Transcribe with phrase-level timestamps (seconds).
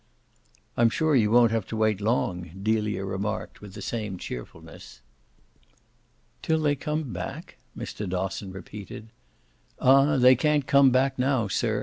[0.77, 4.99] "I'm sure you won't have to wait long!" Delia remarked with the same cheerfulness.
[6.41, 8.09] "'Till they come back'?" Mr.
[8.09, 9.09] Dosson repeated.
[9.79, 11.79] "Ah they can't come back now, sir.